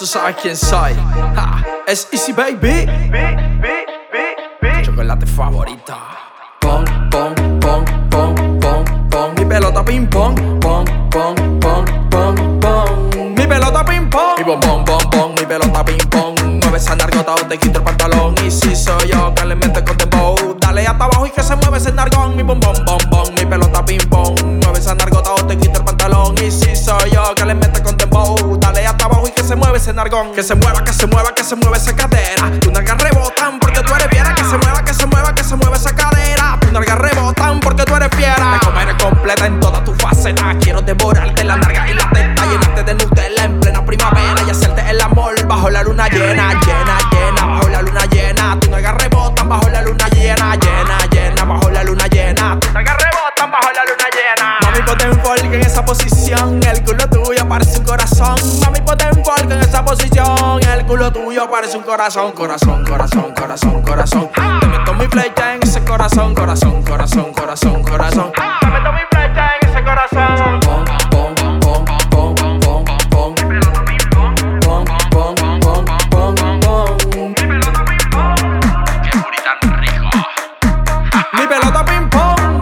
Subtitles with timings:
[0.00, 0.96] tú sabes quién soy.
[1.86, 2.86] Es Easy Baby.
[4.60, 5.94] Tu chocolate favorita.
[6.58, 9.34] Pong, pong, pong, pong, pong, pong.
[9.38, 10.58] Mi pelota ping pong.
[10.58, 13.34] Pong, pong, pong, pong, pong.
[13.36, 14.38] Mi pelota ping pong.
[14.38, 15.34] Mi bom, bom, bom, bom.
[15.34, 16.34] Mi pelota ping pong.
[16.62, 18.34] Mueve esa nargota te quito el pantalón.
[18.42, 20.56] Y si soy yo que le mete con dembow.
[20.58, 22.34] Dale hasta abajo y que se mueve ese nargón.
[22.36, 23.28] Mi bom, bom, bom, bom.
[23.34, 24.64] Mi pelota ping pong.
[24.64, 26.34] Mueve esa nargota te quito el pantalón.
[26.38, 27.99] Y si soy yo que le mete con
[29.80, 32.52] Que se mueva, que se mueva, que se mueva esa cadera.
[32.60, 34.34] Tu nalgas rebotan porque tú eres fiera.
[34.34, 36.58] Que se mueva, que se mueva, que se mueva esa cadera.
[36.60, 38.58] Tu nalgas rebotan porque tú eres fiera.
[38.60, 40.54] Te comeré completa en toda tu faceta.
[40.60, 42.44] Quiero devorarte la narga y la teta.
[42.44, 44.42] Llenarte de Nutella en plena primavera.
[44.46, 46.98] Y hacerte el amor bajo la luna llena, llena,
[60.90, 62.32] culo tuyo parece un corazón.
[62.32, 64.28] Corazón, corazón, corazón, corazón.
[64.60, 66.34] Te meto mi flecha en ese corazón.
[66.34, 68.32] Corazón, corazón, corazón, corazón.
[68.32, 70.60] Te meto mi flecha en ese corazón.
[81.34, 82.60] Mi pelota ping pong.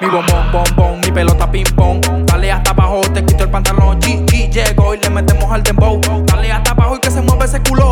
[0.00, 2.26] Mi bombón, bombón, mi pelota ping pong.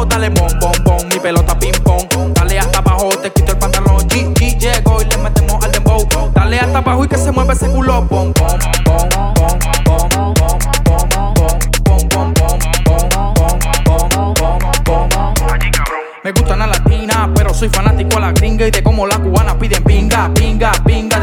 [0.02, 2.08] Dale bom, bom, bom, mi pelota ping pong.
[2.34, 3.98] Dale hasta abajo, te quito el pantalón.
[4.08, 6.04] G, G, llego y le metemos al dembow.
[6.34, 8.02] Dale hasta abajo y que se mueve ese culo.
[8.02, 10.34] Bom, bom, bom, bom, bom, bom, bom, bom,
[11.84, 12.54] bom, bom, bom.
[16.24, 19.54] Me gustan las latinas, pero soy fanático a la gringa y de cómo las cubanas
[19.56, 21.13] piden pinga, pinga, pinga.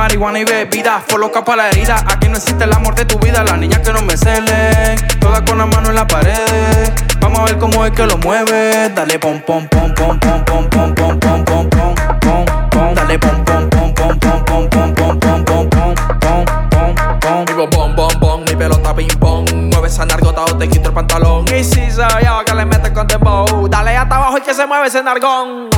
[0.00, 2.02] Marihuana y bebida, fue loca para la herida.
[2.08, 5.42] Aquí no existe el amor de tu vida, las niñas que no me celen, todas
[5.42, 6.90] con la mano en la pared.
[7.20, 8.88] Vamos a ver cómo es que lo mueve.
[8.94, 12.94] Dale pom pom pom pom pom pom pom pom pom pom pom pom pom.
[12.94, 17.44] Dale pom pom pom pom pom pom pom pom pom pom pom pom pom pom.
[17.46, 19.52] Mi bom bom bom bom, mi pelota ping pong.
[19.52, 21.44] Mueve esa nargota o te quito el pantalón.
[21.54, 23.68] Y si soy yo que le mete con dembow.
[23.68, 25.68] Dale hasta abajo y que se mueve ese nargón.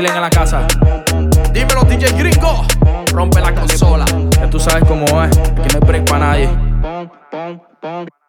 [0.00, 0.66] Tranquila en la casa.
[1.52, 2.64] Dímelo, DJ Gringo.
[3.12, 4.04] Rompe la consola.
[4.32, 5.36] Ya tú sabes cómo es.
[5.36, 8.19] Aquí no hay break para nadie.